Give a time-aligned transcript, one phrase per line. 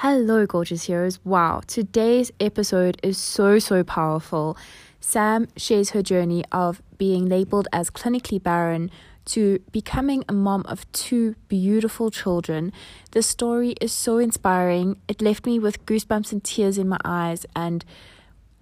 [0.00, 1.24] Hello, gorgeous heroes.
[1.24, 4.54] Wow, today's episode is so, so powerful.
[5.00, 8.90] Sam shares her journey of being labeled as clinically barren
[9.24, 12.74] to becoming a mom of two beautiful children.
[13.12, 15.00] The story is so inspiring.
[15.08, 17.82] It left me with goosebumps and tears in my eyes, and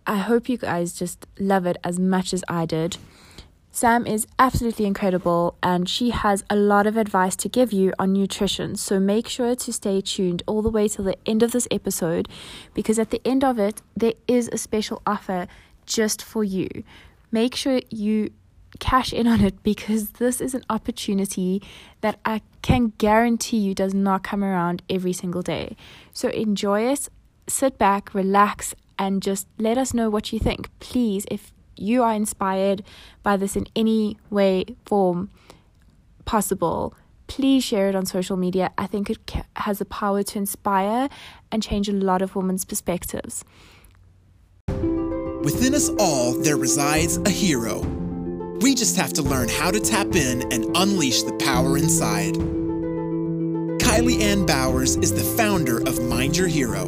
[0.06, 2.96] I hope you guys just love it as much as I did.
[3.74, 8.12] Sam is absolutely incredible and she has a lot of advice to give you on
[8.12, 8.76] nutrition.
[8.76, 12.28] So make sure to stay tuned all the way till the end of this episode
[12.72, 15.48] because at the end of it, there is a special offer
[15.86, 16.68] just for you.
[17.32, 18.30] Make sure you
[18.78, 21.60] cash in on it because this is an opportunity
[22.00, 25.76] that I can guarantee you does not come around every single day.
[26.12, 27.08] So enjoy it,
[27.48, 30.70] sit back, relax, and just let us know what you think.
[30.78, 32.82] Please, if you are inspired
[33.22, 35.30] by this in any way, form
[36.24, 36.94] possible,
[37.26, 38.72] please share it on social media.
[38.78, 39.18] I think it
[39.56, 41.08] has the power to inspire
[41.50, 43.44] and change a lot of women's perspectives.
[44.68, 47.80] Within us all, there resides a hero.
[48.60, 52.34] We just have to learn how to tap in and unleash the power inside.
[53.78, 56.86] Kylie Ann Bowers is the founder of Mind Your Hero.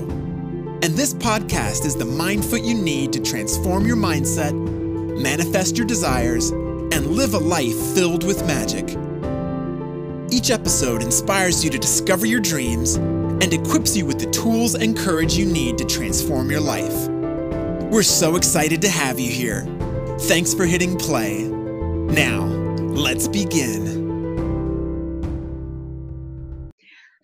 [0.83, 4.53] And this podcast is the mindfoot you need to transform your mindset
[5.17, 8.97] manifest your desires, and live a life filled with magic.
[10.31, 14.97] Each episode inspires you to discover your dreams and equips you with the tools and
[14.97, 17.09] courage you need to transform your life.
[17.91, 19.65] We're so excited to have you here.
[20.21, 21.45] Thanks for hitting play.
[21.45, 24.05] Now, let's begin.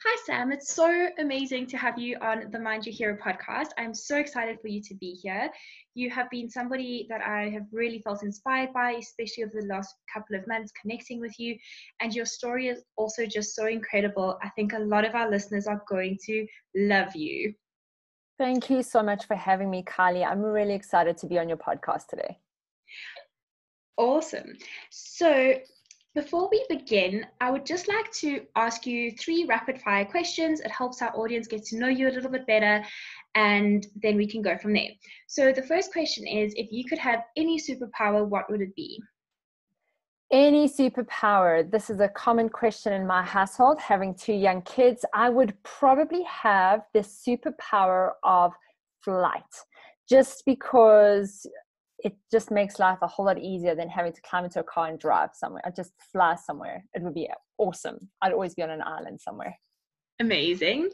[0.04, 0.52] Hi Sam.
[0.52, 3.68] It's so amazing to have you on the Mind Your Hero podcast.
[3.78, 5.50] I'm so excited for you to be here.
[5.94, 9.94] You have been somebody that I have really felt inspired by, especially over the last
[10.12, 11.56] couple of months connecting with you.
[12.00, 14.38] And your story is also just so incredible.
[14.42, 17.54] I think a lot of our listeners are going to love you.
[18.38, 20.26] Thank you so much for having me, Kylie.
[20.26, 22.38] I'm really excited to be on your podcast today.
[23.96, 24.56] Awesome.
[24.90, 25.54] So,
[26.14, 30.60] before we begin, I would just like to ask you three rapid fire questions.
[30.60, 32.84] It helps our audience get to know you a little bit better,
[33.34, 34.90] and then we can go from there.
[35.26, 39.00] So, the first question is if you could have any superpower, what would it be?
[40.30, 41.70] Any superpower?
[41.70, 43.80] This is a common question in my household.
[43.80, 48.52] Having two young kids, I would probably have the superpower of
[49.02, 49.42] flight
[50.08, 51.46] just because
[52.02, 54.88] it just makes life a whole lot easier than having to climb into a car
[54.88, 55.62] and drive somewhere.
[55.64, 56.84] I just fly somewhere.
[56.94, 58.08] It would be awesome.
[58.20, 59.56] I'd always be on an island somewhere.
[60.20, 60.90] Amazing.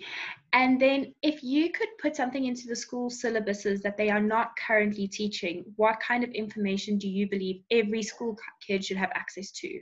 [0.53, 4.57] And then, if you could put something into the school syllabuses that they are not
[4.57, 8.37] currently teaching, what kind of information do you believe every school
[8.67, 9.81] kid should have access to?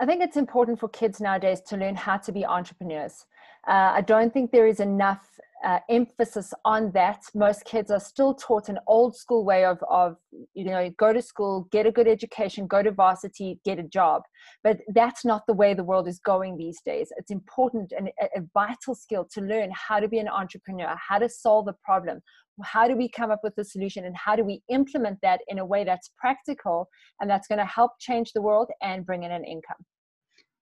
[0.00, 3.26] I think it's important for kids nowadays to learn how to be entrepreneurs.
[3.68, 7.22] Uh, I don't think there is enough uh, emphasis on that.
[7.34, 10.16] Most kids are still taught an old school way of, of,
[10.54, 14.22] you know, go to school, get a good education, go to varsity, get a job.
[14.64, 17.12] But that's not the way the world is going these days.
[17.16, 21.18] It's important and a, a vital skill to learn how to be an entrepreneur, how
[21.18, 22.20] to solve a problem,
[22.62, 25.58] how do we come up with a solution, and how do we implement that in
[25.58, 26.88] a way that's practical
[27.20, 29.84] and that's going to help change the world and bring in an income.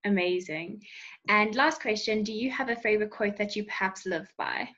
[0.05, 0.81] Amazing.
[1.29, 4.69] And last question Do you have a favorite quote that you perhaps live by?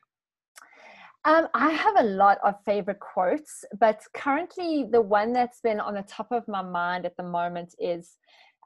[1.25, 5.95] Um, I have a lot of favorite quotes, but currently the one that's been on
[5.95, 8.17] the top of my mind at the moment is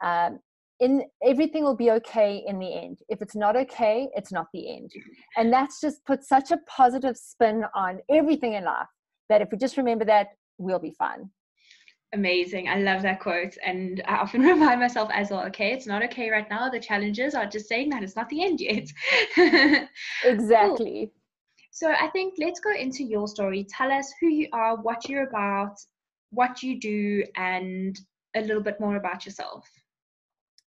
[0.04, 0.38] um,
[0.78, 2.98] in everything will be okay in the end.
[3.08, 4.92] If it's not okay, it's not the end.
[5.36, 8.86] And that's just put such a positive spin on everything in life
[9.28, 10.28] that if we just remember that,
[10.58, 11.30] we'll be fine.
[12.12, 12.68] Amazing.
[12.68, 13.56] I love that quote.
[13.64, 16.68] And I often remind myself as well, okay, it's not okay right now.
[16.68, 18.88] The challenges are just saying that it's not the end yet.
[20.24, 21.10] exactly.
[21.12, 21.23] Cool.
[21.74, 23.66] So I think let's go into your story.
[23.68, 25.74] Tell us who you are, what you're about,
[26.30, 27.98] what you do, and
[28.36, 29.68] a little bit more about yourself.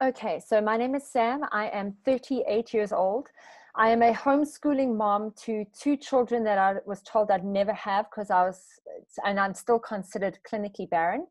[0.00, 1.40] Okay, so my name is Sam.
[1.50, 3.26] I am 38 years old.
[3.74, 8.08] I am a homeschooling mom to two children that I was told I'd never have
[8.08, 8.62] because I was,
[9.25, 11.26] and I'm still considered clinically barren.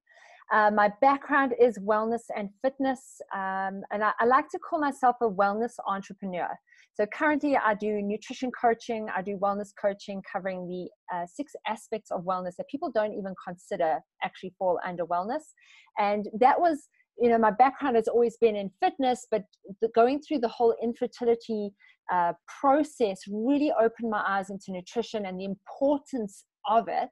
[0.52, 5.16] Uh, my background is wellness and fitness, um, and I, I, like to call myself
[5.22, 6.50] a wellness entrepreneur.
[6.94, 12.12] So currently, I do nutrition coaching, I do wellness coaching, covering the uh, six aspects
[12.12, 15.54] of wellness that people don't even consider actually fall under wellness.
[15.98, 19.46] And that was, you know, my background has always been in fitness, but
[19.82, 21.72] the, going through the whole infertility
[22.12, 27.10] uh, process really opened my eyes into nutrition and the importance of it.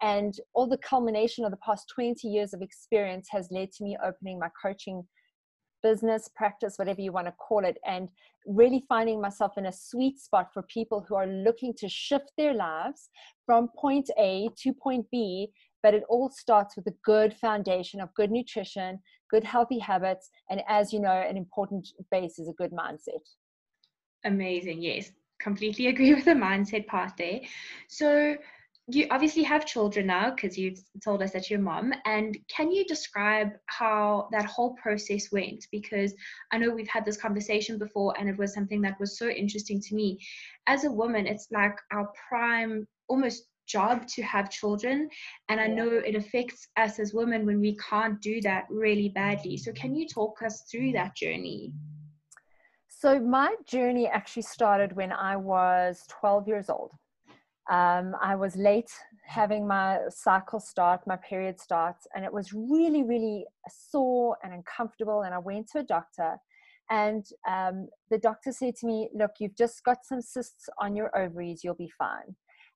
[0.00, 3.96] And all the culmination of the past 20 years of experience has led to me
[4.04, 5.04] opening my coaching
[5.82, 8.08] business, practice, whatever you want to call it, and
[8.46, 12.54] really finding myself in a sweet spot for people who are looking to shift their
[12.54, 13.10] lives
[13.46, 15.48] from point A to point B.
[15.82, 19.00] But it all starts with a good foundation of good nutrition,
[19.30, 23.24] good healthy habits, and as you know, an important base is a good mindset.
[24.24, 24.80] Amazing.
[24.80, 25.10] Yes,
[25.40, 27.40] completely agree with the mindset part there.
[27.88, 28.36] So,
[28.88, 32.84] you obviously have children now because you've told us that you're mom and can you
[32.84, 35.66] describe how that whole process went?
[35.70, 36.12] Because
[36.50, 39.80] i know we've had this conversation before and it was something that was so interesting
[39.80, 40.18] to me.
[40.66, 45.08] As a woman it's like our prime almost job to have children
[45.48, 49.56] and i know it affects us as women when we can't do that really badly.
[49.56, 51.72] So can you talk us through that journey?
[52.88, 56.92] So my journey actually started when i was 12 years old
[57.70, 58.90] um, I was late
[59.24, 65.22] having my cycle start, my period starts, and it was really, really sore and uncomfortable.
[65.22, 66.36] And I went to a doctor,
[66.90, 71.16] and um, the doctor said to me, Look, you've just got some cysts on your
[71.16, 72.34] ovaries, you'll be fine.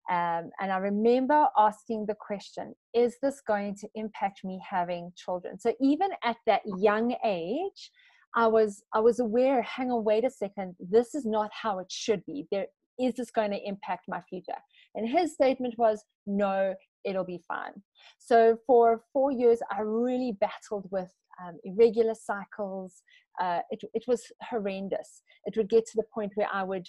[0.09, 5.59] Um, and I remember asking the question, Is this going to impact me having children?
[5.59, 7.91] So even at that young age,
[8.37, 11.91] I was I was aware, hang on, wait a second, this is not how it
[11.91, 12.47] should be.
[12.53, 12.67] There
[12.99, 14.57] is this going to impact my future?
[14.97, 17.83] And his statement was, no, it'll be fine.
[18.19, 21.13] So for four years, I really battled with
[21.43, 23.03] um, irregular cycles.
[23.41, 25.23] Uh, it, it was horrendous.
[25.45, 26.87] It would get to the point where I would,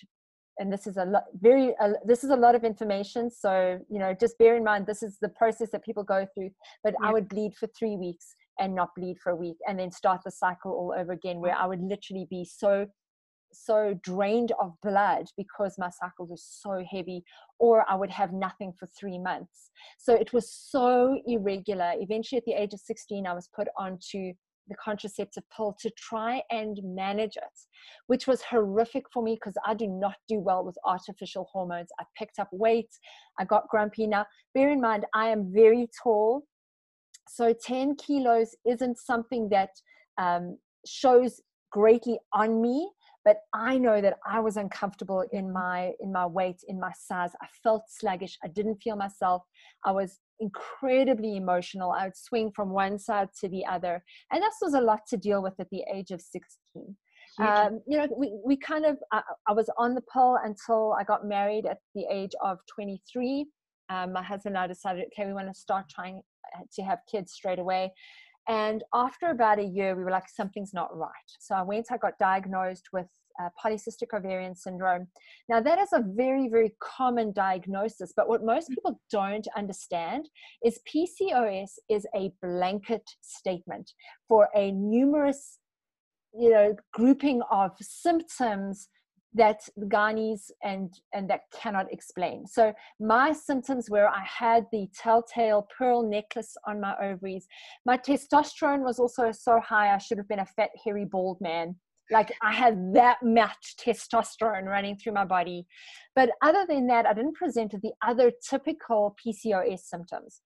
[0.58, 3.30] and this is a lot, very, uh, this is a lot of information.
[3.30, 6.52] So, you know, just bear in mind, this is the process that people go through,
[6.84, 7.10] but yeah.
[7.10, 10.22] I would bleed for three weeks and not bleed for a week and then start
[10.26, 12.88] the cycle all over again where I would literally be so
[13.66, 17.24] so drained of blood because my cycles were so heavy,
[17.60, 19.72] or I would have nothing for three months.
[19.98, 21.94] So it was so irregular.
[21.96, 24.34] Eventually, at the age of 16, I was put onto
[24.68, 27.60] the contraceptive pill to try and manage it,
[28.08, 31.90] which was horrific for me because I do not do well with artificial hormones.
[32.00, 32.90] I picked up weight,
[33.40, 34.08] I got grumpy.
[34.08, 36.44] Now, bear in mind, I am very tall.
[37.30, 39.70] So 10 kilos isn't something that
[40.18, 42.90] um, shows greatly on me
[43.28, 47.32] but i know that i was uncomfortable in my in my weight in my size.
[47.42, 48.38] I felt sluggish.
[48.44, 49.44] I didn't feel myself.
[49.86, 51.92] I was incredibly emotional.
[51.92, 54.04] I would swing from one side to the other.
[54.32, 56.96] And this was a lot to deal with at the age of 16
[57.40, 61.04] um, you know we, we kind of I, I, was on the pill until i
[61.04, 63.46] got married at the age of 23
[63.90, 66.22] um, my husband and i decided okay we want to start trying
[66.56, 67.92] uh, to have kids straight away
[68.48, 71.12] and after about a year, we were like, something's not right.
[71.40, 73.08] So I went, I got diagnosed with
[73.42, 75.08] uh, polycystic ovarian syndrome.
[75.50, 80.30] Now, that is a very, very common diagnosis, but what most people don't understand
[80.64, 83.92] is PCOS is a blanket statement
[84.28, 85.60] for a numerous
[86.38, 88.90] you know grouping of symptoms
[89.38, 92.46] that the gynaes and and that cannot explain.
[92.46, 97.48] So my symptoms were I had the telltale pearl necklace on my ovaries.
[97.86, 101.76] My testosterone was also so high I should have been a fat hairy bald man.
[102.10, 105.66] Like I had that much testosterone running through my body.
[106.16, 110.42] But other than that, I didn't present the other typical PCOS symptoms.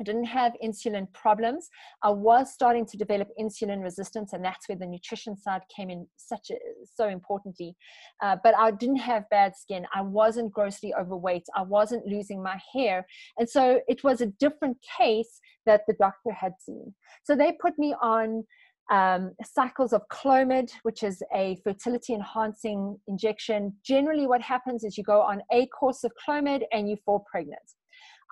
[0.00, 1.68] I didn't have insulin problems.
[2.02, 6.06] I was starting to develop insulin resistance, and that's where the nutrition side came in
[6.16, 6.56] such a,
[6.94, 7.76] so importantly.
[8.22, 9.86] Uh, but I didn't have bad skin.
[9.94, 11.46] I wasn't grossly overweight.
[11.56, 13.06] I wasn't losing my hair,
[13.38, 16.94] and so it was a different case that the doctor had seen.
[17.24, 18.44] So they put me on
[18.90, 23.74] um, cycles of Clomid, which is a fertility enhancing injection.
[23.84, 27.60] Generally, what happens is you go on a course of Clomid and you fall pregnant.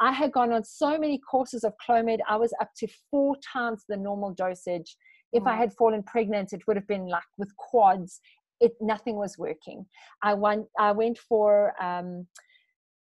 [0.01, 3.85] I had gone on so many courses of Clomid, I was up to four times
[3.89, 4.97] the normal dosage.
[5.33, 8.21] If I had fallen pregnant, it would have been like with quads.
[8.61, 9.85] It nothing was working.
[10.23, 12.27] I went I went for um,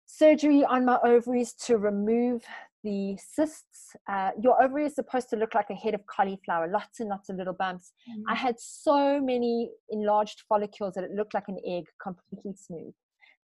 [0.06, 2.44] surgery on my ovaries to remove
[2.84, 3.96] the cysts.
[4.10, 7.29] Uh, your ovary is supposed to look like a head of cauliflower, lots and lots
[7.29, 7.94] of little bumps.
[8.10, 8.24] Mm.
[8.27, 12.94] I had so many enlarged follicles that it looked like an egg, completely smooth.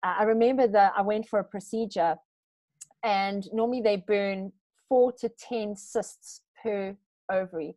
[0.03, 2.15] Uh, I remember that I went for a procedure
[3.03, 4.51] and normally they burn
[4.89, 6.95] four to 10 cysts per
[7.31, 7.75] ovary.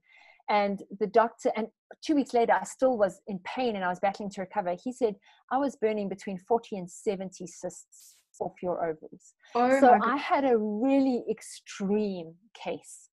[0.48, 1.66] And the doctor, and
[2.04, 4.76] two weeks later, I still was in pain and I was battling to recover.
[4.82, 5.16] He said,
[5.50, 9.34] I was burning between 40 and 70 cysts off your ovaries.
[9.54, 13.08] Oh so I had a really extreme case.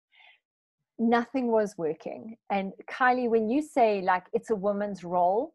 [0.99, 2.35] Nothing was working.
[2.51, 5.53] And Kylie, when you say like it's a woman's role,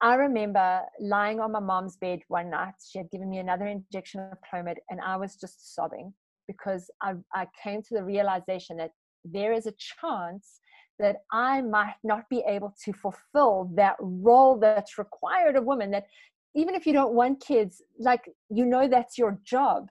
[0.00, 2.74] I remember lying on my mom's bed one night.
[2.88, 6.12] She had given me another injection of Clomid, and I was just sobbing
[6.46, 8.92] because I, I came to the realization that
[9.24, 10.60] there is a chance
[11.00, 15.90] that I might not be able to fulfill that role that's required of women.
[15.90, 16.06] That
[16.54, 19.88] even if you don't want kids, like you know that's your job,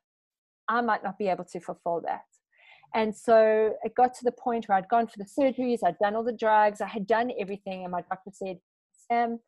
[0.70, 2.24] I might not be able to fulfill that.
[2.96, 6.16] And so it got to the point where I'd gone for the surgeries, I'd done
[6.16, 8.58] all the drugs, I had done everything, and my doctor said,
[9.10, 9.40] Sam,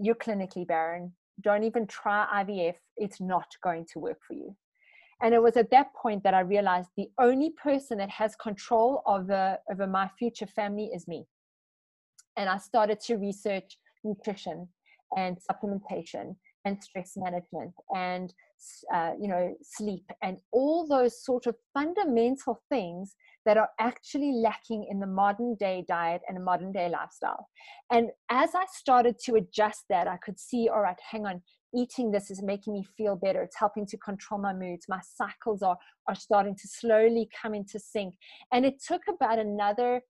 [0.00, 1.12] you're clinically barren.
[1.40, 2.74] Don't even try IVF.
[2.96, 4.56] It's not going to work for you.
[5.22, 9.02] And it was at that point that I realized the only person that has control
[9.06, 11.26] over, over my future family is me.
[12.36, 14.68] And I started to research nutrition
[15.16, 18.32] and supplementation and stress management and
[18.94, 23.14] uh, you know sleep and all those sort of fundamental things
[23.46, 27.48] that are actually lacking in the modern day diet and a modern day lifestyle.
[27.90, 31.42] And as i started to adjust that i could see all right hang on
[31.74, 33.42] eating this is making me feel better.
[33.42, 34.86] It's helping to control my moods.
[34.88, 35.76] My cycles are
[36.08, 38.14] are starting to slowly come into sync.
[38.52, 40.02] And it took about another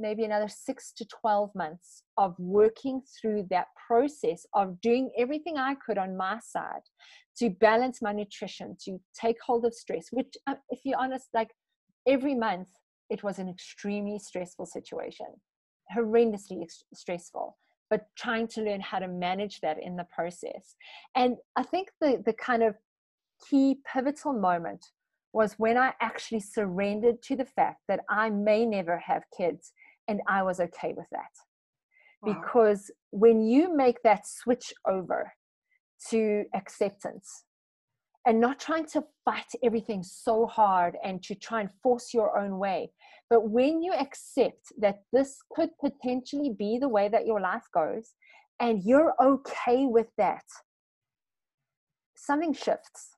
[0.00, 5.76] maybe another six to 12 months of working through that process of doing everything I
[5.86, 6.82] could on my side
[7.38, 11.50] to balance my nutrition, to take hold of stress, which, uh, if you're honest, like
[12.06, 12.68] every month,
[13.10, 15.26] it was an extremely stressful situation,
[15.94, 16.64] horrendously
[16.94, 17.56] stressful,
[17.88, 20.76] but trying to learn how to manage that in the process.
[21.16, 22.76] And I think the, the kind of
[23.48, 24.86] key pivotal moment
[25.32, 29.72] was when I actually surrendered to the fact that I may never have kids
[30.10, 31.30] and I was okay with that.
[32.20, 32.34] Wow.
[32.34, 35.32] Because when you make that switch over
[36.10, 37.44] to acceptance
[38.26, 42.58] and not trying to fight everything so hard and to try and force your own
[42.58, 42.90] way,
[43.30, 48.14] but when you accept that this could potentially be the way that your life goes
[48.58, 50.44] and you're okay with that,
[52.16, 53.16] something shifts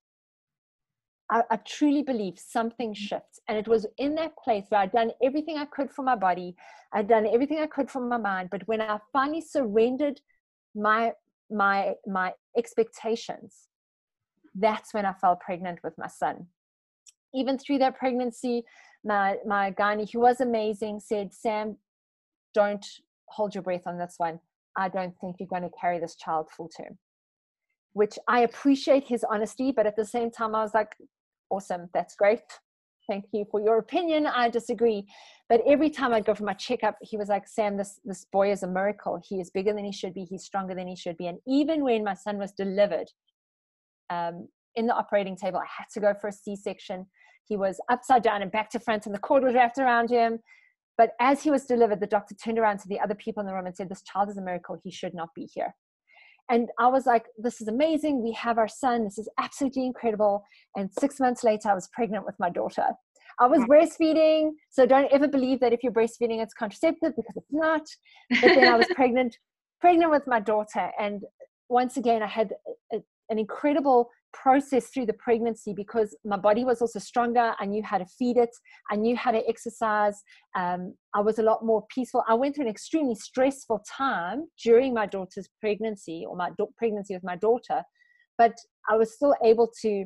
[1.32, 3.06] I, I, truly believe something mm-hmm.
[3.06, 3.40] shifts.
[3.48, 6.54] And it was in that place where I'd done everything I could for my body,
[6.92, 8.50] I'd done everything I could for my mind.
[8.50, 10.20] But when I finally surrendered
[10.74, 11.12] my
[11.50, 13.68] my my expectations,
[14.54, 16.46] that's when I fell pregnant with my son.
[17.34, 18.64] Even through that pregnancy,
[19.02, 21.76] my my gynae, who was amazing, said, Sam,
[22.52, 22.86] don't
[23.26, 24.38] hold your breath on this one.
[24.76, 26.98] I don't think you're going to carry this child full term
[27.94, 30.96] which I appreciate his honesty, but at the same time, I was like,
[31.52, 32.40] awesome, that's great.
[33.08, 34.26] Thank you for your opinion.
[34.26, 35.06] I disagree.
[35.48, 38.52] But every time I'd go for my checkup, he was like, Sam, this, this boy
[38.52, 39.20] is a miracle.
[39.28, 40.24] He is bigger than he should be.
[40.24, 41.26] He's stronger than he should be.
[41.26, 43.08] And even when my son was delivered
[44.08, 47.06] um, in the operating table, I had to go for a C section.
[47.44, 50.38] He was upside down and back to front, and the cord was wrapped around him.
[50.96, 53.54] But as he was delivered, the doctor turned around to the other people in the
[53.54, 54.78] room and said, This child is a miracle.
[54.82, 55.74] He should not be here.
[56.50, 58.22] And I was like, this is amazing.
[58.22, 59.04] We have our son.
[59.04, 60.44] This is absolutely incredible.
[60.76, 62.86] And six months later, I was pregnant with my daughter.
[63.40, 64.50] I was breastfeeding.
[64.70, 67.82] So don't ever believe that if you're breastfeeding, it's contraceptive because it's not.
[68.40, 69.36] But then I was pregnant,
[69.80, 70.90] pregnant with my daughter.
[70.98, 71.22] And
[71.68, 72.52] once again, I had
[72.92, 72.98] a,
[73.30, 77.54] an incredible process through the pregnancy because my body was also stronger.
[77.58, 78.50] I knew how to feed it.
[78.90, 80.22] I knew how to exercise.
[80.56, 82.24] Um, I was a lot more peaceful.
[82.28, 87.14] I went through an extremely stressful time during my daughter's pregnancy or my do- pregnancy
[87.14, 87.82] with my daughter,
[88.38, 88.54] but
[88.88, 90.04] I was still able to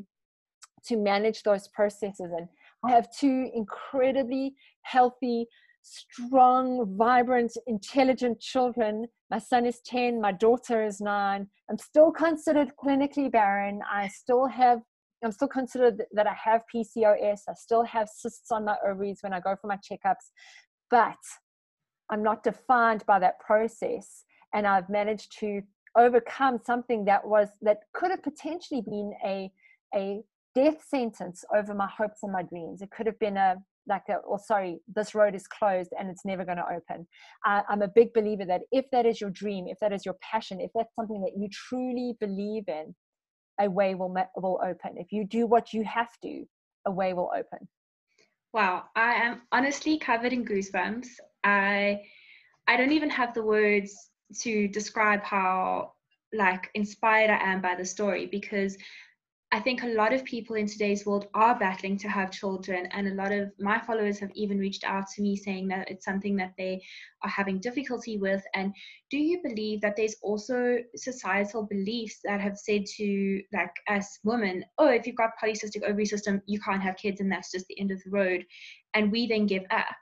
[0.87, 2.31] to manage those processes.
[2.37, 2.47] And
[2.85, 5.47] I have two incredibly healthy,
[5.87, 9.07] strong, vibrant, intelligent children.
[9.31, 11.49] My son is 10, my daughter is nine.
[11.71, 13.81] I'm still considered clinically barren.
[13.91, 14.81] I still have,
[15.25, 17.41] I'm still considered that I have PCOS.
[17.49, 20.31] I still have cysts on my ovaries when I go for my checkups,
[20.91, 21.17] but
[22.11, 24.25] I'm not defined by that process.
[24.55, 25.63] And I've managed to
[25.97, 29.51] overcome something that was, that could have potentially been a,
[29.95, 30.23] a
[30.55, 32.83] death sentence over my hopes and my dreams.
[32.83, 33.57] It could have been a
[33.89, 37.07] like or sorry this road is closed and it's never going to open.
[37.47, 40.17] Uh, i'm a big believer that if that is your dream if that is your
[40.21, 42.95] passion if that's something that you truly believe in
[43.61, 44.97] a way will will open.
[44.97, 46.45] If you do what you have to
[46.87, 47.67] a way will open.
[48.53, 51.09] Wow i am honestly covered in goosebumps.
[51.45, 52.01] I
[52.67, 55.93] i don't even have the words to describe how
[56.33, 58.77] like inspired i am by the story because
[59.57, 63.09] I think a lot of people in today's world are battling to have children, and
[63.09, 66.37] a lot of my followers have even reached out to me saying that it's something
[66.37, 66.83] that they
[67.23, 68.45] are having difficulty with.
[68.55, 68.75] And
[69.11, 74.63] do you believe that there's also societal beliefs that have said to like us women,
[74.77, 77.81] oh, if you've got polycystic ovary system, you can't have kids, and that's just the
[77.81, 78.45] end of the road,
[78.93, 79.97] and we then give up.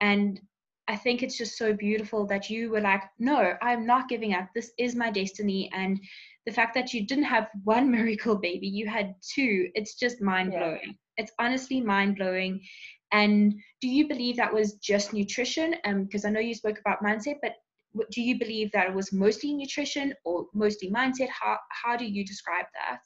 [0.00, 0.40] And
[0.88, 4.48] I think it's just so beautiful that you were like, no, I'm not giving up.
[4.54, 6.00] This is my destiny, and
[6.46, 10.50] the fact that you didn't have one miracle baby, you had two, it's just mind
[10.52, 10.80] blowing.
[10.84, 10.92] Yeah.
[11.16, 12.60] It's honestly mind blowing.
[13.12, 15.74] And do you believe that was just nutrition?
[15.84, 17.52] Because um, I know you spoke about mindset, but
[18.10, 21.28] do you believe that it was mostly nutrition or mostly mindset?
[21.28, 23.00] How, how do you describe that?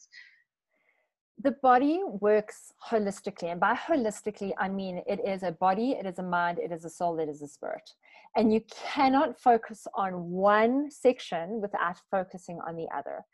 [1.42, 6.18] The body works holistically and by holistically i mean it is a body it is
[6.18, 7.88] a mind it is a soul it is a spirit.
[8.36, 13.24] And you cannot focus on one section without focusing on the other.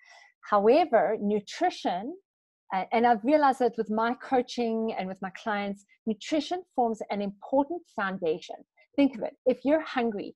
[0.49, 2.15] However nutrition
[2.91, 7.83] and I've realized that with my coaching and with my clients, nutrition forms an important
[7.95, 8.57] foundation.
[8.97, 9.37] Think of it.
[9.47, 10.35] If you're hungry,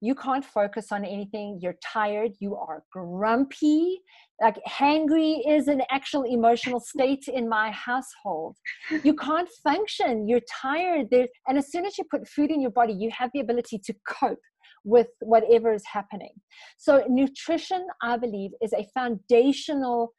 [0.00, 4.00] you can't focus on anything, you're tired, you are grumpy.
[4.40, 8.56] Like, hangry is an actual emotional state in my household.
[9.04, 11.08] You can't function, you're tired.
[11.10, 13.78] There, and as soon as you put food in your body, you have the ability
[13.84, 14.38] to cope
[14.84, 16.32] with whatever is happening.
[16.78, 20.14] So, nutrition, I believe, is a foundational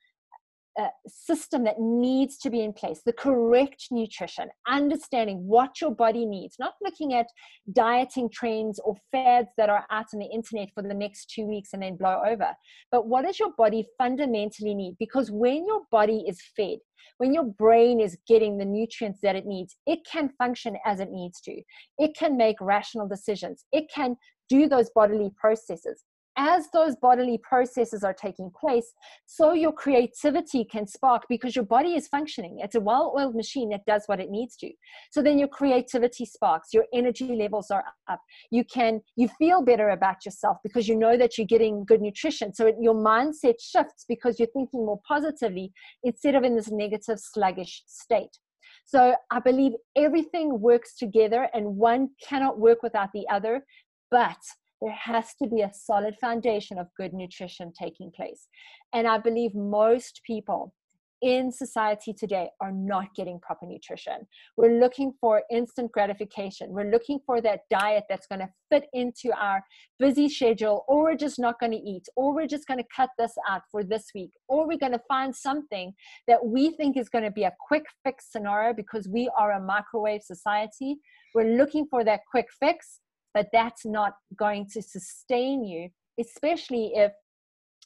[0.80, 6.26] uh, system that needs to be in place the correct nutrition understanding what your body
[6.26, 7.28] needs not looking at
[7.74, 11.70] dieting trends or fads that are out on the internet for the next two weeks
[11.74, 12.54] and then blow over
[12.92, 14.96] but what does your body fundamentally need?
[15.00, 16.80] Because when your body is fed
[17.18, 21.12] when your brain is getting the nutrients that it needs it can function as it
[21.12, 21.62] needs to.
[21.98, 23.66] It can make rational decisions.
[23.72, 24.16] It can
[24.50, 26.04] do those bodily processes
[26.38, 28.94] as those bodily processes are taking place,
[29.26, 32.60] so your creativity can spark because your body is functioning.
[32.60, 34.72] It's a well oiled machine that does what it needs to.
[35.12, 38.22] So then your creativity sparks, your energy levels are up.
[38.50, 42.54] You can, you feel better about yourself because you know that you're getting good nutrition.
[42.54, 45.74] So it, your mindset shifts because you're thinking more positively
[46.04, 48.38] instead of in this negative, sluggish state.
[48.86, 53.66] So I believe everything works together and one cannot work without the other.
[54.10, 54.38] But
[54.82, 58.48] there has to be a solid foundation of good nutrition taking place.
[58.94, 60.74] And I believe most people
[61.22, 64.28] in society today are not getting proper nutrition.
[64.58, 66.72] We're looking for instant gratification.
[66.72, 69.64] We're looking for that diet that's going to fit into our
[70.00, 73.10] busy schedule, or we're just not going to eat, or we're just going to cut
[73.20, 75.94] this out for this week, or we're going to find something
[76.28, 79.62] that we think is going to be a quick fix scenario because we are a
[79.62, 80.98] microwave society.
[81.36, 83.00] We're looking for that quick fix
[83.34, 85.90] but that's not going to sustain you,
[86.20, 87.12] especially if,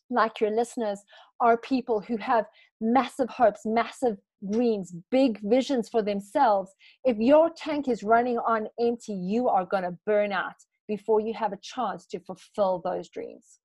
[0.10, 1.02] like your listeners,
[1.40, 2.46] are people who have
[2.80, 4.18] massive hopes, massive
[4.52, 6.72] dreams, big visions for themselves.
[7.04, 10.56] If your tank is running on empty, you are going to burn out
[10.88, 13.60] before you have a chance to fulfill those dreams.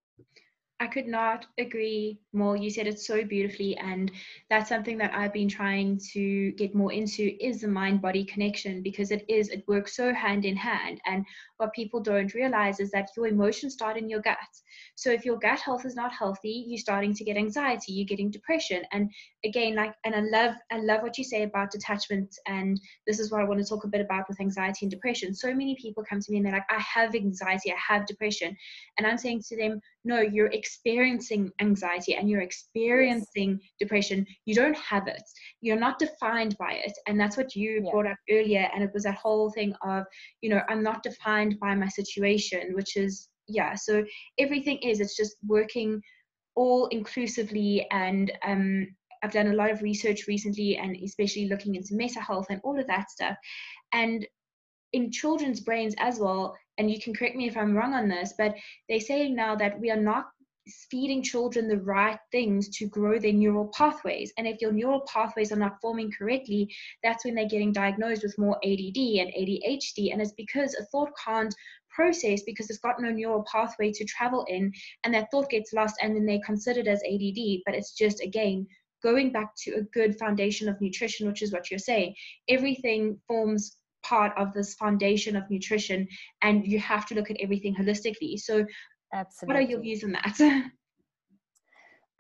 [0.81, 2.57] I could not agree more.
[2.57, 4.11] You said it so beautifully, and
[4.49, 8.83] that's something that I've been trying to get more into is the mind body connection
[8.83, 10.99] because it is it works so hand in hand.
[11.05, 11.27] And
[11.59, 14.39] what people don't realize is that your emotions start in your gut.
[14.95, 18.31] So if your gut health is not healthy, you're starting to get anxiety, you're getting
[18.31, 18.83] depression.
[18.91, 19.11] And
[19.45, 23.31] again, like and I love I love what you say about detachment, and this is
[23.31, 25.35] what I want to talk a bit about with anxiety and depression.
[25.35, 28.57] So many people come to me and they're like, I have anxiety, I have depression,
[28.97, 33.71] and I'm saying to them, no, you're experiencing anxiety and you're experiencing yes.
[33.79, 34.27] depression.
[34.47, 35.23] You don't have it.
[35.61, 36.93] You're not defined by it.
[37.07, 37.91] And that's what you yeah.
[37.91, 38.69] brought up earlier.
[38.75, 40.05] And it was that whole thing of,
[40.41, 43.75] you know, I'm not defined by my situation, which is, yeah.
[43.75, 44.05] So
[44.39, 46.01] everything is, it's just working
[46.55, 48.89] all inclusively and, um,
[49.23, 52.81] I've done a lot of research recently and especially looking into mental health and all
[52.81, 53.37] of that stuff.
[53.93, 54.27] And
[54.93, 58.35] in children's brains as well, and you can correct me if I'm wrong on this,
[58.37, 58.55] but
[58.89, 60.27] they're saying now that we are not
[60.91, 64.33] feeding children the right things to grow their neural pathways.
[64.37, 66.73] And if your neural pathways are not forming correctly,
[67.03, 70.13] that's when they're getting diagnosed with more ADD and ADHD.
[70.13, 71.55] And it's because a thought can't
[71.89, 74.73] process because it's got no neural pathway to travel in,
[75.05, 77.63] and that thought gets lost, and then they're considered as ADD.
[77.67, 78.67] But it's just, again,
[79.03, 82.15] going back to a good foundation of nutrition, which is what you're saying.
[82.49, 86.07] Everything forms part of this foundation of nutrition
[86.43, 88.39] and you have to look at everything holistically.
[88.39, 88.65] So
[89.13, 89.47] Absolutely.
[89.47, 90.39] what are your views on that?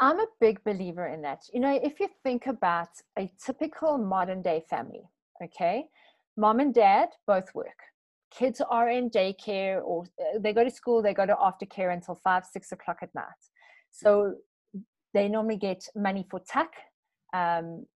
[0.00, 1.42] I'm a big believer in that.
[1.52, 2.88] You know if you think about
[3.18, 5.02] a typical modern day family
[5.42, 5.84] okay?
[6.36, 7.78] Mom and dad both work.
[8.30, 12.14] Kids are in daycare or uh, they go to school they go to aftercare until
[12.14, 13.42] five six o'clock at night.
[13.90, 14.34] So
[15.12, 16.70] they normally get money for tuck
[17.32, 17.86] um,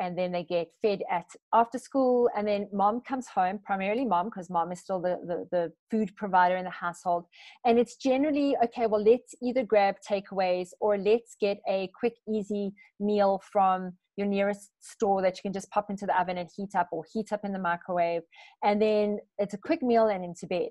[0.00, 4.26] and then they get fed at after school and then mom comes home primarily mom
[4.26, 7.24] because mom is still the, the, the food provider in the household
[7.64, 12.72] and it's generally okay well let's either grab takeaways or let's get a quick easy
[13.00, 16.74] meal from your nearest store that you can just pop into the oven and heat
[16.74, 18.22] up or heat up in the microwave
[18.64, 20.68] and then it's a quick meal and into bed.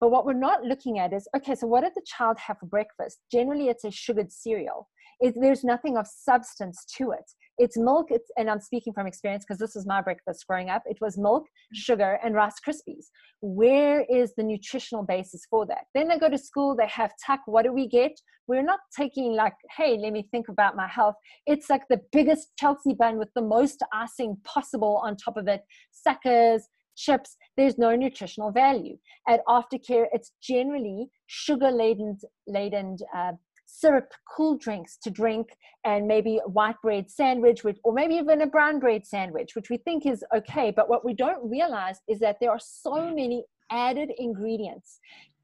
[0.00, 2.66] But what we're not looking at is okay so what did the child have for
[2.66, 3.18] breakfast?
[3.32, 4.88] Generally it's a sugared cereal
[5.20, 7.30] it, there's nothing of substance to it.
[7.58, 10.82] It's milk it's, and i'm speaking from experience because this was my breakfast growing up.
[10.86, 11.76] It was milk mm.
[11.76, 13.06] sugar and rice krispies.
[13.42, 15.84] Where is the nutritional basis for that?
[15.94, 18.12] Then they go to school they have tuck what do we get?
[18.46, 21.16] We're not taking like hey let me think about my health.
[21.46, 25.60] It's like the biggest chelsea bun with the most icing possible on top of it.
[25.92, 28.96] Suckers chips there's no nutritional value.
[29.28, 33.32] At aftercare it's generally sugar laden laden uh,
[33.78, 35.48] syrup cool drinks to drink
[35.84, 39.76] and maybe a white bread sandwich or maybe even a brown bread sandwich which we
[39.78, 40.72] think is okay.
[40.74, 44.98] But what we don't realize is that there are so many added ingredients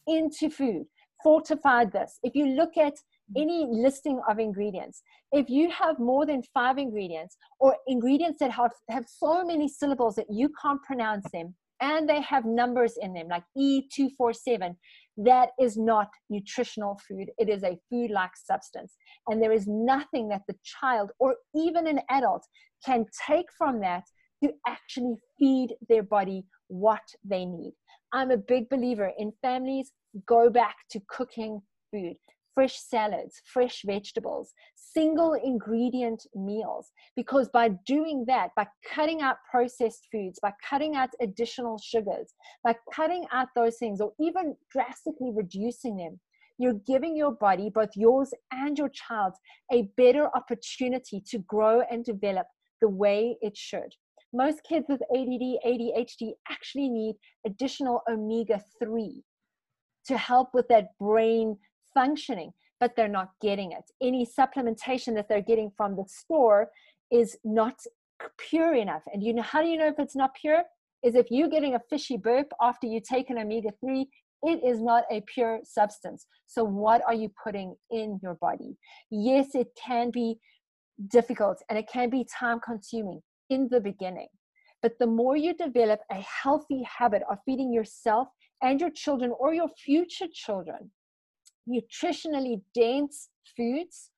[0.07, 0.87] into food.
[1.23, 2.19] Fortified this.
[2.23, 2.95] If you look at
[3.37, 8.71] any listing of ingredients if you have more than five ingredients or ingredients that have,
[8.89, 13.29] have so many syllables that you can't pronounce them and they have numbers in them
[13.29, 14.77] like E247,
[15.16, 17.31] that is not nutritional food.
[17.38, 18.94] It is a food like substance.
[19.29, 22.44] And there is nothing that the child or even an adult
[22.85, 24.05] can take from that
[24.44, 27.72] to actually feed their body what they need.
[28.12, 29.92] I'm a big believer in families
[30.26, 32.16] go back to cooking food
[32.57, 36.90] fresh salads, fresh vegetables, single ingredient meals.
[37.14, 42.33] Because by doing that, by cutting out processed foods, by cutting out additional sugars,
[42.64, 46.19] by cutting out those things, or even drastically reducing them,
[46.59, 49.38] you're giving your body, both yours and your child's,
[49.71, 52.47] a better opportunity to grow and develop
[52.81, 53.92] the way it should.
[54.33, 59.23] Most kids with ADD, ADHD actually need additional omega 3
[60.07, 61.59] to help with that brain
[61.97, 63.85] functioning, but they're not getting it.
[64.03, 66.69] Any supplementation that they're getting from the store
[67.11, 67.77] is not
[68.49, 69.03] pure enough.
[69.13, 70.63] And you know how do you know if it's not pure?
[71.03, 74.09] Is if you're getting a fishy burp after you take an omega 3,
[74.43, 76.27] it is not a pure substance.
[76.47, 78.77] So, what are you putting in your body?
[79.11, 80.39] Yes, it can be
[81.09, 84.29] difficult and it can be time consuming in the beginning.
[84.83, 88.29] But the more you develop a healthy habit of feeding yourself
[88.63, 90.91] and your children or your future children
[91.68, 94.11] nutritionally dense foods,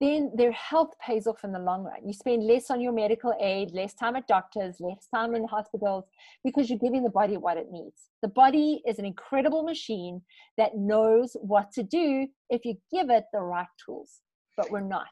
[0.00, 2.06] then their health pays off in the long run.
[2.06, 6.04] You spend less on your medical aid, less time at doctors, less time in hospitals
[6.42, 8.08] because you're giving the body what it needs.
[8.22, 10.22] The body is an incredible machine
[10.56, 14.20] that knows what to do if you give it the right tools,
[14.56, 15.08] but we're not.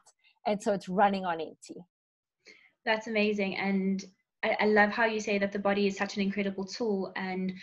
[0.47, 1.75] And so it's running on empty.
[2.83, 3.57] That's amazing.
[3.57, 4.03] And
[4.43, 7.13] I, love how you say that the body is such an incredible tool.
[7.15, 7.53] And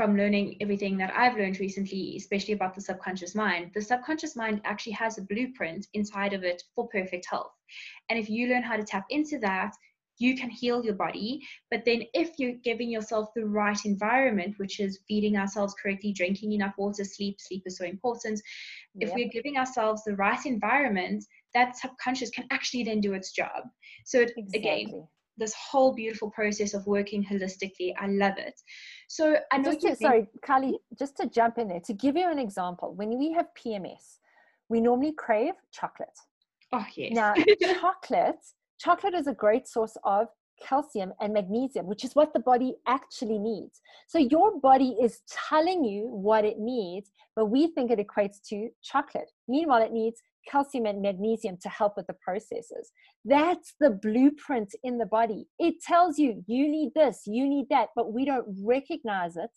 [0.00, 4.62] from learning everything that I've learned recently, especially about the subconscious mind, the subconscious mind
[4.64, 7.52] actually has a blueprint inside of it for perfect health.
[8.08, 9.74] And if you learn how to tap into that,
[10.16, 11.46] you can heal your body.
[11.70, 16.52] But then, if you're giving yourself the right environment, which is feeding ourselves correctly, drinking
[16.52, 18.40] enough water, sleep, sleep is so important.
[18.94, 19.10] Yep.
[19.10, 23.64] If we're giving ourselves the right environment, that subconscious can actually then do its job.
[24.06, 24.60] So, it, exactly.
[24.60, 25.08] again,
[25.40, 27.92] this whole beautiful process of working holistically.
[27.98, 28.60] I love it.
[29.08, 32.30] So I know just to, sorry, Kylie, just to jump in there, to give you
[32.30, 34.18] an example, when we have PMS,
[34.68, 36.18] we normally crave chocolate.
[36.72, 37.12] Oh yes.
[37.12, 37.34] Now
[37.80, 38.44] chocolate,
[38.78, 40.28] chocolate is a great source of
[40.62, 43.80] calcium and magnesium, which is what the body actually needs.
[44.06, 48.68] So your body is telling you what it needs, but we think it equates to
[48.82, 49.30] chocolate.
[49.48, 52.92] Meanwhile, it needs calcium and magnesium to help with the processes.
[53.24, 55.46] That's the blueprint in the body.
[55.58, 59.50] It tells you, you need this, you need that, but we don't recognize it.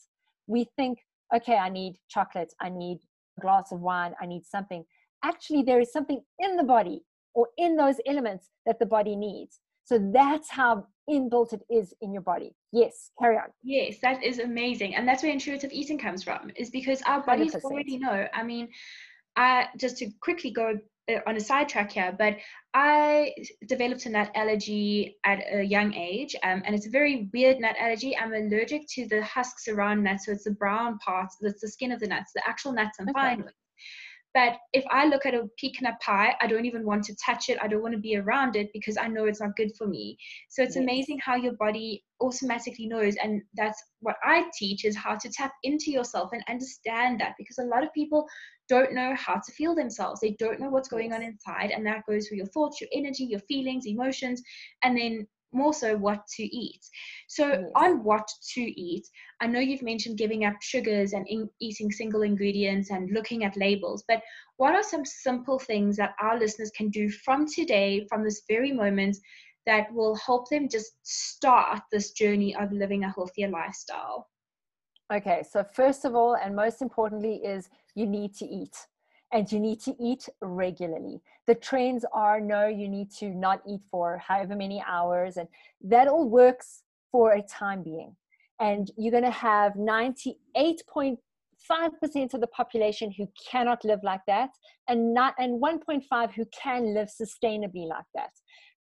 [0.48, 1.00] We think,
[1.36, 3.00] okay, I need chocolate, I need
[3.38, 4.84] a glass of wine, I need something.
[5.24, 7.02] Actually, there is something in the body
[7.34, 9.60] or in those elements that the body needs.
[9.86, 12.56] So that's how inbuilt it is in your body.
[12.72, 13.48] Yes, carry on.
[13.64, 14.96] Yes, that is amazing.
[14.96, 17.64] And that's where intuitive eating comes from, is because our bodies 100%.
[17.64, 18.28] already know.
[18.34, 18.70] I mean,
[19.36, 20.80] I just to quickly go
[21.12, 22.38] uh, on a sidetrack here, but
[22.74, 23.34] I
[23.68, 27.76] developed a nut allergy at a young age, um, and it's a very weird nut
[27.80, 28.18] allergy.
[28.18, 31.92] I'm allergic to the husks around nuts, so it's the brown parts, that's the skin
[31.92, 32.32] of the nuts.
[32.34, 33.20] The actual nuts I'm okay.
[33.20, 33.54] fine with.
[34.34, 37.60] But if I look at a pecan pie, I don't even want to touch it.
[37.62, 40.18] I don't want to be around it because I know it's not good for me.
[40.50, 40.84] So it's yes.
[40.84, 43.16] amazing how your body automatically knows.
[43.22, 47.60] And that's what I teach is how to tap into yourself and understand that because
[47.60, 48.26] a lot of people
[48.70, 50.20] don't know how to feel themselves.
[50.20, 51.72] They don't know what's going on inside.
[51.72, 54.42] And that goes for your thoughts, your energy, your feelings, emotions,
[54.84, 56.82] and then more so what to eat.
[57.28, 57.62] So, yes.
[57.76, 59.06] on what to eat,
[59.40, 63.58] I know you've mentioned giving up sugars and in, eating single ingredients and looking at
[63.58, 64.22] labels, but
[64.58, 68.72] what are some simple things that our listeners can do from today, from this very
[68.72, 69.18] moment,
[69.66, 74.28] that will help them just start this journey of living a healthier lifestyle?
[75.14, 78.88] Okay, so first of all, and most importantly, is you need to eat.
[79.34, 81.20] and you need to eat regularly.
[81.48, 85.48] The trends are no, you need to not eat for however many hours, and
[85.82, 88.16] that all works for a time being.
[88.60, 91.18] And you're going to have 98.5%
[92.34, 94.52] of the population who cannot live like that,
[94.88, 98.30] and not and 1.5 who can live sustainably like that.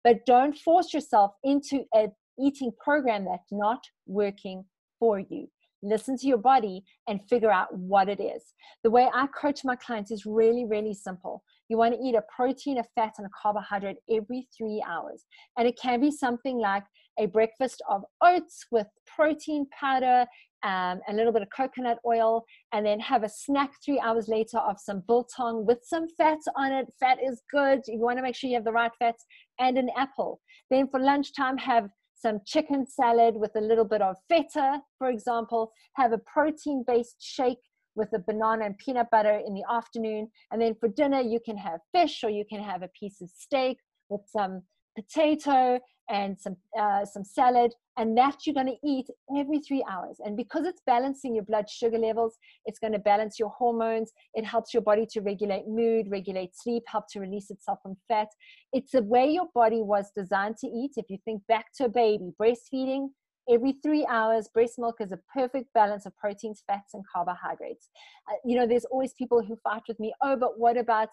[0.03, 4.65] But don't force yourself into a eating program that's not working
[4.99, 5.47] for you
[5.83, 8.53] listen to your body and figure out what it is.
[8.83, 11.43] The way I coach my clients is really, really simple.
[11.69, 15.25] You want to eat a protein, a fat, and a carbohydrate every three hours.
[15.57, 16.83] And it can be something like
[17.19, 20.25] a breakfast of oats with protein powder,
[20.63, 24.57] um, a little bit of coconut oil, and then have a snack three hours later
[24.57, 26.87] of some biltong with some fat on it.
[26.99, 27.81] Fat is good.
[27.87, 29.25] You want to make sure you have the right fats
[29.59, 30.39] and an apple.
[30.69, 31.89] Then for lunchtime, have
[32.23, 37.17] some chicken salad with a little bit of feta, for example, have a protein based
[37.19, 37.63] shake
[37.95, 40.29] with a banana and peanut butter in the afternoon.
[40.51, 43.29] And then for dinner, you can have fish or you can have a piece of
[43.29, 43.77] steak
[44.09, 44.63] with some
[44.95, 50.17] potato and some uh, some salad and that you're going to eat every three hours.
[50.23, 54.11] And because it's balancing your blood sugar levels it's going to balance your hormones.
[54.33, 58.27] It helps your body to regulate mood regulate sleep help to release itself from fat.
[58.71, 60.91] It's the way your body was designed to eat.
[60.95, 63.09] If you think back to a baby breastfeeding
[63.51, 67.89] every three hours breast milk is a perfect balance of proteins fats and carbohydrates.
[68.29, 71.09] Uh, you know there's always people who fight with me oh but what about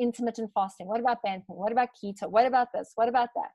[0.00, 0.86] intermittent fasting?
[0.86, 2.28] What about banting what about keto?
[2.28, 2.92] What about this?
[2.94, 3.50] What about that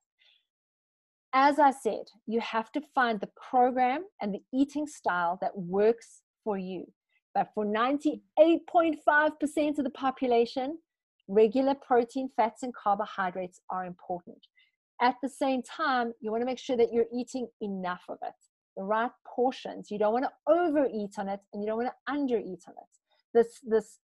[1.33, 6.21] as I said, you have to find the program and the eating style that works
[6.43, 6.85] for you.
[7.33, 10.77] But for 98.5% of the population,
[11.27, 14.45] regular protein, fats, and carbohydrates are important.
[15.01, 18.35] At the same time, you want to make sure that you're eating enough of it,
[18.77, 19.89] the right portions.
[19.89, 22.91] You don't want to overeat on it and you don't want to undereat on it.
[23.33, 23.97] This, this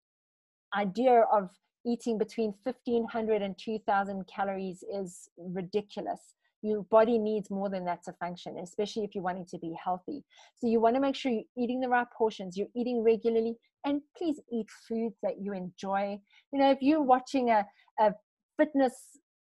[0.74, 1.50] idea of
[1.86, 8.12] eating between 1500 and 2000 calories is ridiculous your body needs more than that to
[8.14, 10.24] function, especially if you're wanting to be healthy.
[10.56, 14.00] So you want to make sure you're eating the right portions, you're eating regularly, and
[14.16, 16.18] please eat foods that you enjoy.
[16.52, 17.64] You know, if you're watching a,
[18.00, 18.12] a
[18.58, 18.94] fitness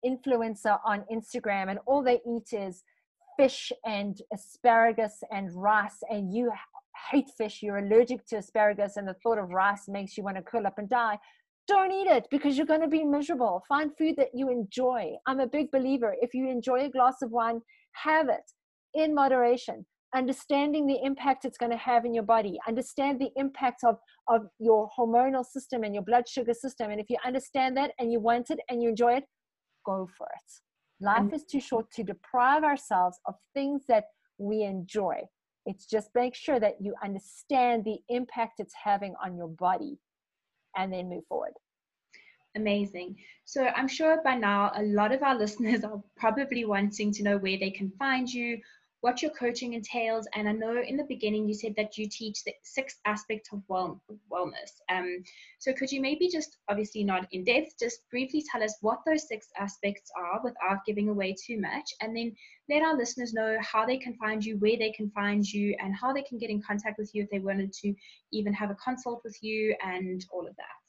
[0.05, 2.83] influencer on Instagram and all they eat is
[3.39, 6.53] fish and asparagus and rice, and you
[7.11, 10.43] hate fish, you're allergic to asparagus, and the thought of rice makes you want to
[10.43, 11.17] curl up and die,
[11.69, 13.63] don't eat it because you're going to be miserable.
[13.69, 15.13] Find food that you enjoy.
[15.27, 16.17] I'm a big believer.
[16.21, 17.61] If you enjoy a glass of wine,
[17.93, 18.51] have it
[18.95, 19.85] in moderation.
[20.17, 24.47] Understanding the impact it's going to have in your body, understand the impact of, of
[24.59, 26.91] your hormonal system and your blood sugar system.
[26.91, 29.25] And if you understand that and you want it and you enjoy it,
[29.85, 31.05] go for it.
[31.05, 34.05] Life is too short to deprive ourselves of things that
[34.39, 35.21] we enjoy.
[35.67, 39.99] It's just make sure that you understand the impact it's having on your body
[40.79, 41.53] and then move forward.
[42.57, 43.17] Amazing.
[43.45, 47.37] So I'm sure by now a lot of our listeners are probably wanting to know
[47.37, 48.59] where they can find you,
[49.01, 50.27] what your coaching entails.
[50.35, 53.63] And I know in the beginning you said that you teach the six aspects of
[53.69, 54.73] well, wellness.
[54.91, 55.23] Um,
[55.59, 59.29] so could you maybe just, obviously not in depth, just briefly tell us what those
[59.29, 62.35] six aspects are without giving away too much, and then
[62.69, 65.95] let our listeners know how they can find you, where they can find you, and
[65.95, 67.95] how they can get in contact with you if they wanted to
[68.33, 70.88] even have a consult with you and all of that.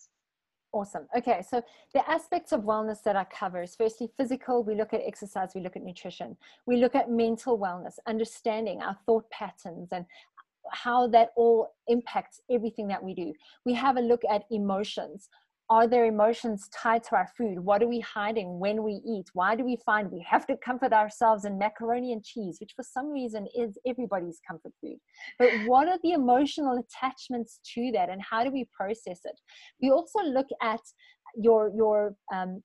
[0.72, 1.08] Awesome.
[1.18, 1.64] Okay, so
[1.96, 5.62] the aspects of wellness that I cover is firstly physical, we look at exercise, we
[5.62, 10.06] look at nutrition, we look at mental wellness, understanding our thought patterns and
[10.72, 13.34] how that all impacts everything that we do.
[13.66, 15.30] We have a look at emotions,
[15.70, 17.60] are there emotions tied to our food?
[17.60, 19.26] What are we hiding when we eat?
[19.34, 22.84] Why do we find we have to comfort ourselves in macaroni and cheese, which for
[22.84, 24.98] some reason is everybody's comfort food?
[25.38, 29.40] But what are the emotional attachments to that and how do we process it?
[29.80, 30.82] We also look at
[31.36, 32.64] your, your, um,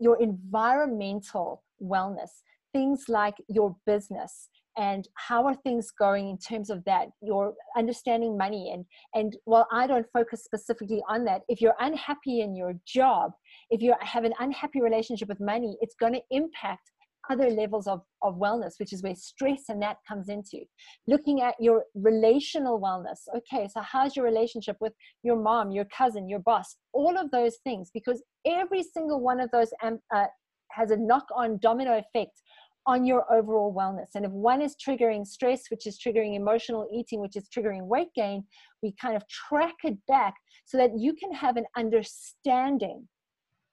[0.00, 2.30] your environmental wellness,
[2.72, 8.36] things like your business, and how are things going in terms of that your understanding
[8.36, 12.74] money and and while i don't focus specifically on that if you're unhappy in your
[12.86, 13.32] job
[13.70, 16.90] if you have an unhappy relationship with money it's going to impact
[17.28, 20.60] other levels of, of wellness which is where stress and that comes into.
[21.06, 26.28] Looking at your relational wellness okay so how's your relationship with your mom your cousin
[26.28, 30.26] your boss all of those things because every single one of those um, uh,
[30.70, 32.40] has a knock on domino effect
[32.86, 34.08] on your overall wellness.
[34.14, 38.12] And if one is triggering stress, which is triggering emotional eating, which is triggering weight
[38.14, 38.44] gain,
[38.82, 43.06] we kind of track it back so that you can have an understanding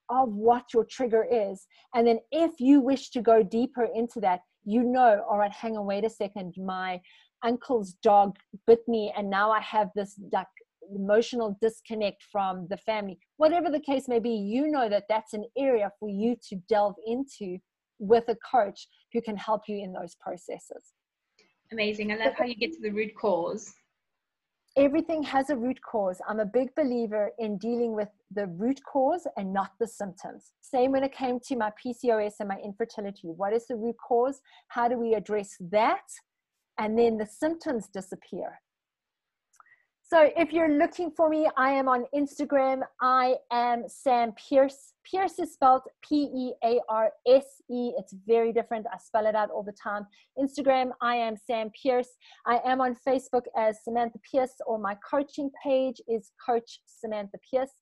[0.09, 1.67] of what your trigger is.
[1.95, 5.77] And then if you wish to go deeper into that, you know, all right, hang
[5.77, 7.01] on, wait a second, my
[7.43, 10.47] uncle's dog bit me, and now I have this like
[10.95, 15.43] emotional disconnect from the family whatever the case may be you know that that's an
[15.57, 17.57] area for you to delve into
[17.99, 20.93] with a coach who can help you in those processes
[21.71, 23.73] amazing i love how you get to the root cause
[24.77, 26.21] everything has a root cause.
[26.29, 30.51] I'm a big believer in dealing with the root cause and not the symptoms.
[30.61, 33.27] Same when it came to my PCOS and my infertility.
[33.27, 34.39] What is the root cause?
[34.67, 36.05] How do we address that?
[36.77, 38.59] And then the symptoms disappear.
[40.09, 42.79] So if you're looking for me, I am on Instagram.
[43.01, 44.93] I am Sam Pearse.
[45.03, 47.91] Pearse is spelled P E A R S E.
[47.97, 48.85] It's very different.
[48.87, 50.07] I spell it out all the time.
[50.39, 52.07] Instagram, I am Sam Pearse.
[52.45, 57.73] I am on Facebook as Samantha Pearse, or my coaching page is Coach Samantha Pearse.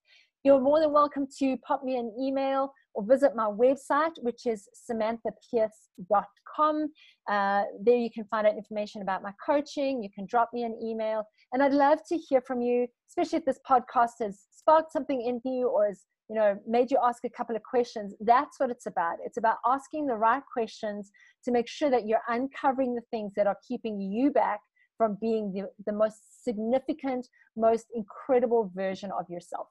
[0.44, 4.70] You're more than welcome to pop me an email or visit my website, which is
[4.90, 6.88] samanthapearse.com.
[7.30, 10.02] Uh, there you can find out information about my coaching.
[10.02, 11.26] You can drop me an email.
[11.54, 15.42] And I'd love to hear from you, especially if this podcast has sparked something in
[15.46, 18.88] you or has you know made you ask a couple of questions that's what it's
[18.88, 21.12] about it's about asking the right questions
[21.44, 24.60] to make sure that you're uncovering the things that are keeping you back
[24.98, 29.68] from being the, the most significant most incredible version of yourself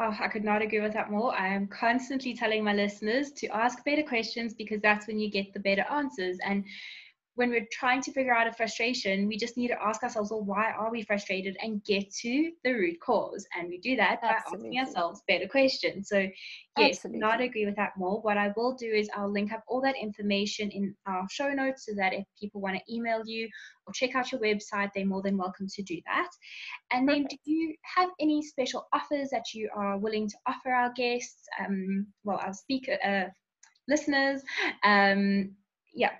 [0.00, 1.34] Oh, I could not agree with that more.
[1.38, 5.52] I am constantly telling my listeners to ask better questions because that's when you get
[5.52, 6.38] the better answers.
[6.44, 6.64] And
[7.34, 10.44] when we're trying to figure out a frustration, we just need to ask ourselves, well,
[10.44, 13.46] why are we frustrated and get to the root cause?
[13.58, 14.68] And we do that Absolutely.
[14.70, 16.10] by asking ourselves better questions.
[16.10, 16.18] So,
[16.76, 17.20] yes, Absolutely.
[17.20, 18.20] not agree with that more.
[18.20, 21.86] What I will do is I'll link up all that information in our show notes
[21.86, 23.48] so that if people want to email you
[23.86, 26.28] or check out your website, they're more than welcome to do that.
[26.90, 27.44] And then, Perfect.
[27.46, 31.46] do you have any special offers that you are willing to offer our guests?
[31.58, 33.30] Um, well, our speaker, uh,
[33.88, 34.42] listeners.
[34.84, 35.52] Um,
[35.94, 36.12] yeah,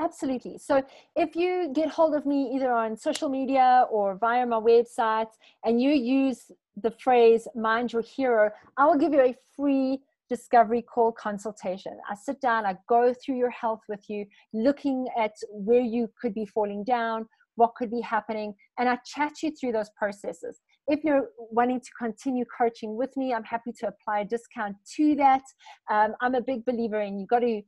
[0.00, 0.56] Absolutely.
[0.56, 0.82] So
[1.14, 5.28] if you get hold of me either on social media or via my website
[5.64, 6.50] and you use
[6.82, 11.98] the phrase mind your hero, I will give you a free discovery call consultation.
[12.08, 16.32] I sit down, I go through your health with you, looking at where you could
[16.32, 20.60] be falling down, what could be happening, and I chat you through those processes.
[20.86, 25.14] If you're wanting to continue coaching with me, I'm happy to apply a discount to
[25.16, 25.42] that.
[25.90, 27.60] Um, I'm a big believer in you've got to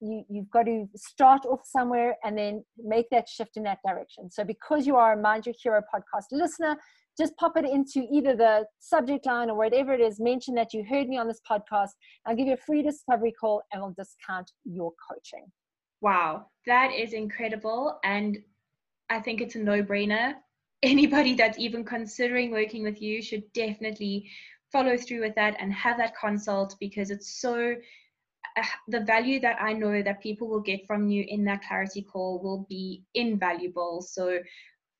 [0.00, 4.30] you, you've got to start off somewhere and then make that shift in that direction.
[4.30, 6.76] So, because you are a Mind Your Hero podcast listener,
[7.18, 10.84] just pop it into either the subject line or whatever it is, mention that you
[10.88, 11.90] heard me on this podcast.
[12.26, 15.46] I'll give you a free discovery call and we'll discount your coaching.
[16.00, 17.98] Wow, that is incredible.
[18.04, 18.38] And
[19.10, 20.34] I think it's a no brainer.
[20.82, 24.28] Anybody that's even considering working with you should definitely
[24.72, 27.74] follow through with that and have that consult because it's so
[28.88, 32.40] the value that I know that people will get from you in that clarity call
[32.42, 34.02] will be invaluable.
[34.02, 34.38] So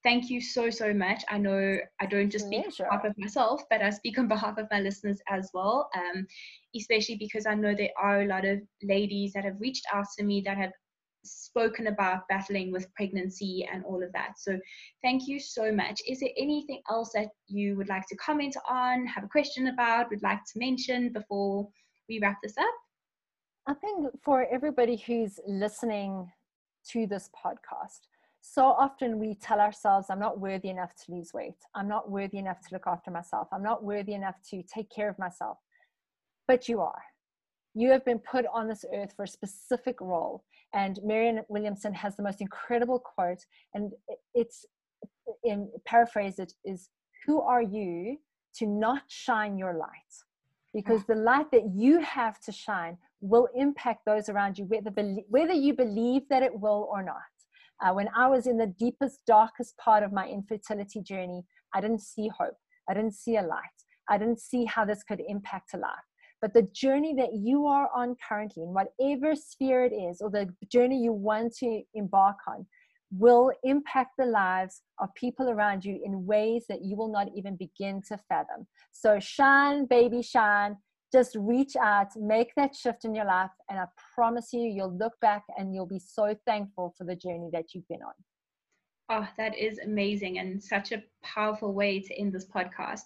[0.03, 2.93] thank you so so much i know i don't just speak yeah, sure.
[2.93, 6.27] on behalf of myself but i speak on behalf of my listeners as well um,
[6.77, 10.25] especially because i know there are a lot of ladies that have reached out to
[10.25, 10.73] me that have
[11.25, 14.59] spoken about battling with pregnancy and all of that so
[15.03, 19.07] thank you so much is there anything else that you would like to comment on
[19.07, 21.69] have a question about would like to mention before
[22.09, 22.75] we wrap this up
[23.67, 26.31] I think for everybody who's listening
[26.89, 28.09] to this podcast,
[28.41, 31.55] so often we tell ourselves, I'm not worthy enough to lose weight.
[31.77, 33.47] I'm not worthy enough to look after myself.
[33.53, 35.59] I'm not worthy enough to take care of myself.
[36.49, 37.03] But you are.
[37.75, 40.43] You have been put on this earth for a specific role.
[40.75, 43.93] And Marianne Williamson has the most incredible quote, and
[44.35, 44.67] it's
[45.45, 46.89] in paraphrase it is
[47.25, 48.17] who are you
[48.57, 50.13] to not shine your light?
[50.75, 54.91] Because the light that you have to shine will impact those around you, whether,
[55.29, 57.17] whether you believe that it will or not.
[57.83, 62.03] Uh, when I was in the deepest, darkest part of my infertility journey, I didn't
[62.03, 62.57] see hope.
[62.91, 63.61] I didn't see a light.
[64.11, 65.91] I didn't see how this could impact a life.
[66.41, 70.53] But the journey that you are on currently, in whatever sphere it is, or the
[70.71, 72.67] journey you want to embark on,
[73.17, 77.57] will impact the lives of people around you in ways that you will not even
[77.57, 78.67] begin to fathom.
[78.91, 80.77] So, shine, baby, shine
[81.13, 85.13] just reach out, make that shift in your life, and I promise you, you'll look
[85.21, 88.15] back and you'll be so thankful for the journey that you've been on.
[89.11, 93.03] Oh, that is amazing and such a powerful way to end this podcast.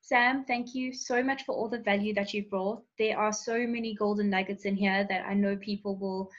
[0.00, 2.82] Sam, thank you so much for all the value that you've brought.
[2.98, 6.30] There are so many golden nuggets in here that I know people will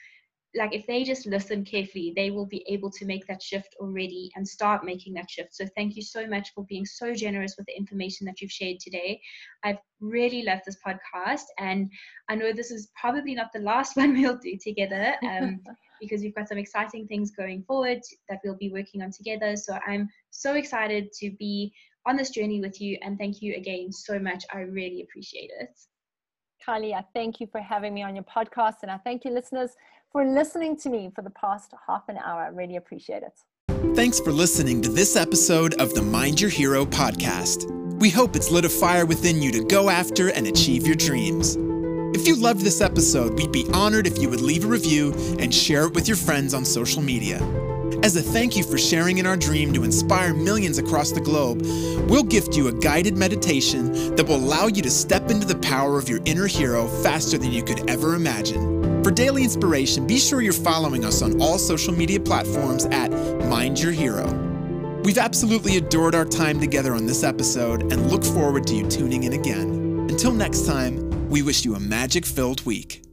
[0.56, 4.30] like if they just listen carefully they will be able to make that shift already
[4.36, 7.66] and start making that shift so thank you so much for being so generous with
[7.68, 9.20] the information that you've shared today
[9.64, 11.90] i've really loved this podcast and
[12.30, 15.60] i know this is probably not the last one we'll do together um,
[16.02, 19.56] because we've got some exciting things going forward that we'll be working on together.
[19.56, 21.72] So I'm so excited to be
[22.06, 22.98] on this journey with you.
[23.04, 24.44] And thank you again so much.
[24.52, 25.70] I really appreciate it.
[26.68, 28.78] Kylie, I thank you for having me on your podcast.
[28.82, 29.72] And I thank you, listeners,
[30.12, 32.42] for listening to me for the past half an hour.
[32.42, 33.40] I really appreciate it.
[33.96, 37.70] Thanks for listening to this episode of the Mind Your Hero podcast.
[38.00, 41.58] We hope it's lit a fire within you to go after and achieve your dreams.
[42.14, 45.54] If you loved this episode, we'd be honored if you would leave a review and
[45.54, 47.40] share it with your friends on social media.
[48.04, 51.62] As a thank you for sharing in our dream to inspire millions across the globe,
[52.10, 56.00] we'll gift you a guided meditation that will allow you to step into the power
[56.00, 59.04] of your inner hero faster than you could ever imagine.
[59.04, 63.12] For daily inspiration, be sure you're following us on all social media platforms at
[63.48, 64.26] Mind Your Hero.
[65.04, 69.26] We've absolutely adored our time together on this episode and look forward to you tuning
[69.26, 70.08] in again.
[70.10, 73.04] Until next time, we wish you a magic filled week.